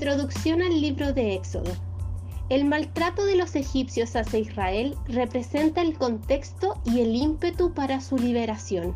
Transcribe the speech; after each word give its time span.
Introducción 0.00 0.62
al 0.62 0.80
libro 0.80 1.12
de 1.12 1.34
Éxodo. 1.34 1.72
El 2.48 2.66
maltrato 2.66 3.24
de 3.24 3.34
los 3.34 3.56
egipcios 3.56 4.14
hacia 4.14 4.38
Israel 4.38 4.96
representa 5.08 5.80
el 5.80 5.98
contexto 5.98 6.80
y 6.84 7.00
el 7.00 7.16
ímpetu 7.16 7.74
para 7.74 8.00
su 8.00 8.16
liberación. 8.16 8.94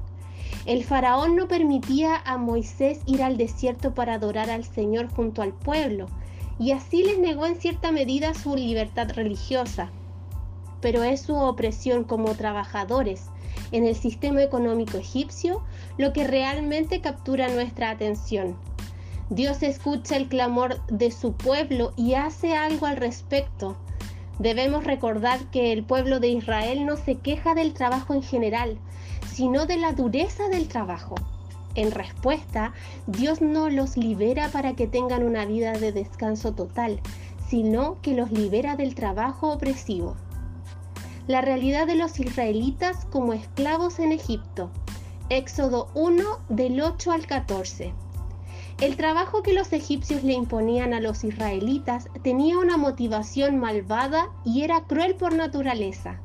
El 0.65 0.85
faraón 0.85 1.35
no 1.35 1.49
permitía 1.49 2.23
a 2.25 2.39
Moisés 2.39 3.01
ir 3.07 3.21
al 3.25 3.37
desierto 3.37 3.97
para 3.97 4.15
adorar 4.15 4.49
al 4.49 4.63
Señor 4.63 5.09
junto 5.09 5.43
al 5.43 5.53
pueblo, 5.53 6.07
y 6.61 6.71
así 6.71 7.03
les 7.03 7.19
negó 7.19 7.47
en 7.47 7.57
cierta 7.57 7.91
medida 7.91 8.33
su 8.33 8.55
libertad 8.55 9.11
religiosa. 9.13 9.91
Pero 10.81 11.03
es 11.03 11.23
su 11.23 11.35
opresión 11.35 12.05
como 12.05 12.37
trabajadores 12.37 13.25
en 13.73 13.87
el 13.87 13.97
sistema 13.97 14.41
económico 14.41 14.99
egipcio 14.99 15.65
lo 15.99 16.13
que 16.13 16.29
realmente 16.29 17.01
captura 17.01 17.49
nuestra 17.49 17.91
atención. 17.91 18.57
Dios 19.31 19.63
escucha 19.63 20.17
el 20.17 20.29
clamor 20.29 20.85
de 20.87 21.11
su 21.11 21.33
pueblo 21.33 21.93
y 21.97 22.15
hace 22.15 22.55
algo 22.55 22.87
al 22.87 22.97
respecto. 22.97 23.77
Debemos 24.39 24.85
recordar 24.85 25.39
que 25.51 25.73
el 25.73 25.85
pueblo 25.85 26.21
de 26.21 26.29
Israel 26.29 26.85
no 26.85 26.97
se 26.97 27.17
queja 27.17 27.55
del 27.55 27.75
trabajo 27.75 28.15
en 28.15 28.23
general, 28.23 28.79
sino 29.33 29.67
de 29.67 29.77
la 29.77 29.93
dureza 29.93 30.49
del 30.49 30.69
trabajo. 30.69 31.15
En 31.75 31.91
respuesta, 31.91 32.73
Dios 33.07 33.41
no 33.41 33.71
los 33.71 33.97
libera 33.97 34.49
para 34.49 34.75
que 34.75 34.87
tengan 34.87 35.23
una 35.23 35.47
vida 35.47 35.73
de 35.73 35.93
descanso 35.93 36.53
total, 36.53 37.01
sino 37.49 38.01
que 38.03 38.15
los 38.15 38.31
libera 38.31 38.77
del 38.77 38.95
trabajo 38.95 39.53
opresivo. 39.53 40.17
La 41.27 41.41
realidad 41.41 41.87
de 41.87 41.95
los 41.95 42.19
israelitas 42.19 43.07
como 43.07 43.33
esclavos 43.33 44.01
en 44.01 44.13
Egipto. 44.13 44.71
Éxodo 45.31 45.89
1 45.95 46.25
del 46.49 46.81
8 46.81 47.13
al 47.13 47.27
14. 47.27 47.95
El 48.83 48.97
trabajo 48.97 49.45
que 49.45 49.53
los 49.53 49.73
egipcios 49.73 50.25
le 50.25 50.33
imponían 50.33 50.93
a 50.93 50.99
los 50.99 51.23
israelitas 51.23 52.09
tenía 52.25 52.59
una 52.59 52.77
motivación 52.77 53.61
malvada 53.61 54.31
y 54.45 54.63
era 54.63 54.81
cruel 54.81 55.15
por 55.15 55.37
naturaleza. 55.37 56.19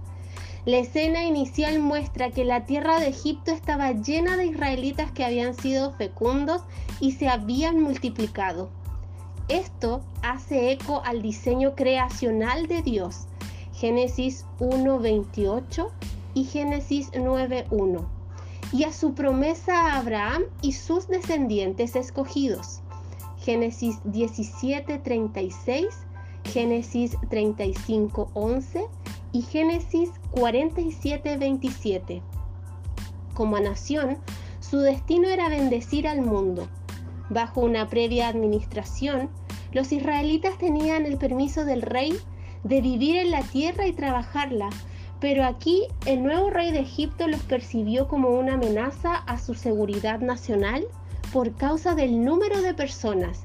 La 0.66 0.78
escena 0.78 1.24
inicial 1.24 1.80
muestra 1.80 2.32
que 2.32 2.46
la 2.46 2.66
tierra 2.66 3.00
de 3.00 3.10
Egipto 3.10 3.52
estaba 3.52 3.92
llena 3.92 4.38
de 4.38 4.48
israelitas 4.48 5.12
que 5.12 5.24
habían 5.24 5.54
sido 5.54 5.94
fecundos 5.94 6.64
y 7.00 7.12
se 7.12 7.30
habían 7.30 7.80
multiplicado. 7.80 8.72
Esto 9.50 10.02
hace 10.24 10.72
eco 10.72 11.04
al 11.06 11.22
diseño 11.22 11.76
creacional 11.76 12.66
de 12.66 12.82
Dios, 12.82 13.28
Génesis 13.76 14.48
1.28 14.60 15.92
y 16.34 16.46
Génesis 16.46 17.12
9.1, 17.12 18.17
y 18.74 18.84
a 18.84 18.94
su 18.94 19.14
promesa 19.14 19.74
a 19.74 20.00
Abraham 20.00 20.44
y 20.62 20.74
sus 20.74 21.08
descendientes 21.08 21.96
escogidos, 21.96 22.82
Génesis 23.38 23.98
17.36, 24.04 25.88
Génesis 26.46 27.14
35.11 27.30 28.88
y 29.32 29.42
Génesis 29.42 30.12
47:27. 30.32 32.22
Como 33.34 33.60
nación, 33.60 34.18
su 34.60 34.80
destino 34.80 35.28
era 35.28 35.50
bendecir 35.50 36.08
al 36.08 36.22
mundo. 36.22 36.68
Bajo 37.30 37.62
una 37.62 37.88
previa 37.88 38.28
administración, 38.28 39.30
los 39.72 39.92
israelitas 39.92 40.58
tenían 40.58 41.06
el 41.06 41.18
permiso 41.18 41.66
del 41.66 41.82
rey 41.82 42.18
de 42.64 42.82
vivir 42.82 43.18
en 43.18 43.32
la 43.32 43.44
tierra 43.44 43.88
y 43.88 43.94
trabajarla, 43.94 44.70
pero 45.20 45.46
aquí 45.46 45.84
el 46.06 46.24
nuevo 46.24 46.50
rey 46.50 46.72
de 46.72 46.80
Egipto 46.80 47.28
los 47.28 47.42
percibió 47.42 48.08
como 48.08 48.30
una 48.30 48.54
amenaza 48.54 49.16
a 49.16 49.40
su 49.40 49.54
seguridad 49.56 50.20
nacional 50.20 50.86
por 51.34 51.56
causa 51.56 51.96
del 51.96 52.24
número 52.24 52.62
de 52.62 52.74
personas 52.74 53.44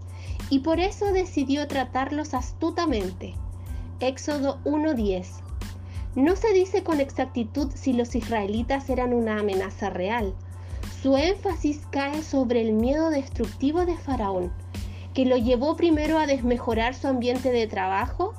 y 0.51 0.61
por 0.61 0.81
eso 0.81 1.13
decidió 1.13 1.67
tratarlos 1.67 2.35
astutamente. 2.35 3.35
Éxodo 4.01 4.59
1.10 4.65 5.43
no 6.15 6.37
se 6.37 6.53
dice 6.53 6.83
con 6.83 7.01
exactitud 7.01 7.71
si 7.75 7.95
los 7.95 8.15
israelitas 8.15 8.91
eran 8.91 9.15
una 9.15 9.39
amenaza 9.39 9.89
real. 9.89 10.35
Su 11.01 11.17
énfasis 11.17 11.87
cae 11.91 12.23
sobre 12.23 12.61
el 12.61 12.75
miedo 12.75 13.09
destructivo 13.09 13.87
de 13.87 13.97
Faraón, 13.97 14.53
que 15.15 15.25
lo 15.25 15.39
llevó 15.39 15.75
primero 15.75 16.19
a 16.19 16.27
desmejorar 16.27 16.95
su 16.95 17.09
ambiente 17.09 17.51
de 17.51 17.67
trabajo 17.67 18.35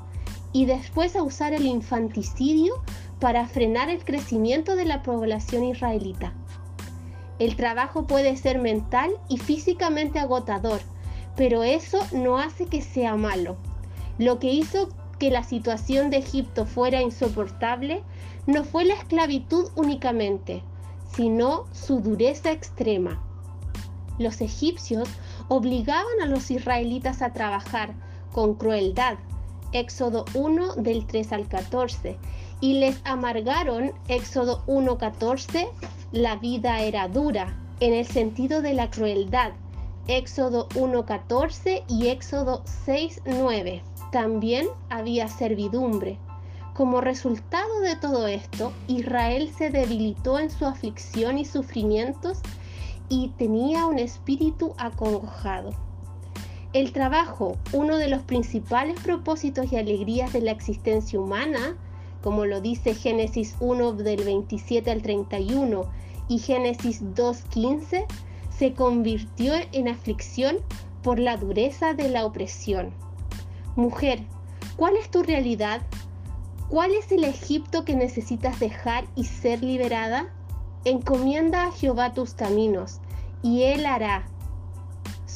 y 0.54 0.66
después 0.66 1.16
a 1.16 1.24
usar 1.24 1.54
el 1.54 1.66
infanticidio 1.66 2.76
para 3.20 3.48
frenar 3.48 3.90
el 3.90 4.06
crecimiento 4.06 4.76
de 4.76 4.86
la 4.86 5.02
población 5.02 5.64
israelita. 5.64 6.34
El 7.40 7.56
trabajo 7.56 8.06
puede 8.06 8.38
ser 8.38 8.60
mental 8.60 9.12
y 9.28 9.38
físicamente 9.38 10.20
agotador, 10.20 10.82
pero 11.36 11.64
eso 11.64 12.00
no 12.14 12.38
hace 12.38 12.68
que 12.68 12.82
sea 12.82 13.16
malo. 13.16 13.58
Lo 14.20 14.40
que 14.40 14.52
hizo 14.52 14.90
que 15.18 15.32
la 15.32 15.44
situación 15.44 16.12
de 16.12 16.18
Egipto 16.18 16.66
fuera 16.66 17.02
insoportable 17.02 18.04
no 18.46 18.64
fue 18.64 18.86
la 18.86 18.94
esclavitud 18.94 19.70
únicamente, 19.76 20.62
sino 21.16 21.66
su 21.72 22.02
dureza 22.02 22.52
extrema. 22.52 23.22
Los 24.20 24.42
egipcios 24.42 25.10
obligaban 25.48 26.22
a 26.22 26.28
los 26.28 26.52
israelitas 26.52 27.22
a 27.22 27.34
trabajar 27.34 27.94
con 28.32 28.54
crueldad, 28.56 29.18
Éxodo 29.74 30.26
1 30.34 30.76
del 30.76 31.06
3 31.06 31.34
al 31.34 31.48
14, 31.48 32.18
y 32.62 32.80
les 32.80 33.02
amargaron, 33.04 33.92
Éxodo 34.08 34.64
1.14, 34.68 35.68
la 36.12 36.38
vida 36.38 36.82
era 36.82 37.08
dura, 37.08 37.58
en 37.80 37.94
el 37.94 38.06
sentido 38.06 38.62
de 38.62 38.74
la 38.74 38.90
crueldad, 38.90 39.52
Éxodo 40.08 40.70
1.14 40.70 41.84
y 41.90 42.08
Éxodo 42.08 42.64
6.9 42.86 43.82
también 44.14 44.68
había 44.90 45.28
servidumbre. 45.28 46.20
Como 46.76 47.02
resultado 47.02 47.80
de 47.82 47.96
todo 47.96 48.28
esto, 48.28 48.72
Israel 48.88 49.52
se 49.58 49.72
debilitó 49.72 50.38
en 50.38 50.52
su 50.52 50.66
aflicción 50.66 51.40
y 51.40 51.46
sufrimientos 51.46 52.40
y 53.10 53.30
tenía 53.38 53.88
un 53.88 53.98
espíritu 53.98 54.76
acongojado. 54.78 55.72
El 56.74 56.92
trabajo, 56.92 57.56
uno 57.72 57.98
de 57.98 58.08
los 58.08 58.24
principales 58.24 59.00
propósitos 59.00 59.72
y 59.72 59.78
alegrías 59.78 60.34
de 60.34 60.42
la 60.42 60.50
existencia 60.50 61.20
humana, 61.20 61.78
como 62.24 62.46
lo 62.46 62.62
dice 62.62 62.96
Génesis 62.96 63.56
1 63.60 63.94
del 63.94 64.24
27 64.24 64.90
al 64.90 65.04
31 65.04 65.86
y 66.28 66.40
Génesis 66.40 67.04
2.15, 67.04 68.06
se 68.50 68.74
convirtió 68.74 69.54
en 69.72 69.88
aflicción 69.88 70.58
por 71.04 71.20
la 71.20 71.38
dureza 71.38 71.94
de 71.94 72.10
la 72.10 72.26
opresión. 72.26 72.92
Mujer, 73.76 74.24
¿cuál 74.76 74.96
es 74.96 75.12
tu 75.12 75.22
realidad? 75.22 75.84
¿Cuál 76.70 76.94
es 76.96 77.12
el 77.12 77.24
Egipto 77.24 77.86
que 77.86 77.96
necesitas 77.96 78.60
dejar 78.60 79.06
y 79.16 79.26
ser 79.26 79.64
liberada? 79.64 80.34
Encomienda 80.86 81.68
a 81.68 81.72
Jehová 81.72 82.14
tus 82.14 82.34
caminos, 82.34 83.00
y 83.44 83.62
Él 83.64 83.86
hará. 83.86 84.26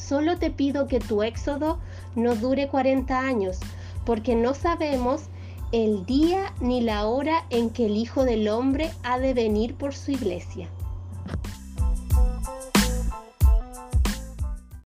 Solo 0.08 0.38
te 0.38 0.50
pido 0.50 0.86
que 0.86 1.00
tu 1.00 1.22
éxodo 1.22 1.78
no 2.14 2.34
dure 2.34 2.68
40 2.68 3.18
años, 3.18 3.58
porque 4.06 4.34
no 4.34 4.54
sabemos 4.54 5.24
el 5.70 6.06
día 6.06 6.54
ni 6.60 6.80
la 6.80 7.06
hora 7.06 7.44
en 7.50 7.68
que 7.68 7.84
el 7.84 7.96
Hijo 7.96 8.24
del 8.24 8.48
Hombre 8.48 8.90
ha 9.02 9.18
de 9.18 9.34
venir 9.34 9.74
por 9.74 9.94
su 9.94 10.12
iglesia. 10.12 10.70